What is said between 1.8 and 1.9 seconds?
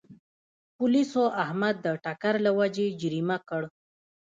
د